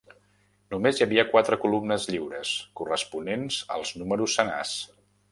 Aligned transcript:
Només 0.73 0.99
hi 0.99 1.03
havia 1.05 1.25
quatre 1.33 1.59
columnes 1.65 2.07
lliures, 2.11 2.53
corresponents 2.81 3.59
als 3.77 3.93
números 4.03 4.39
senars. 4.39 4.73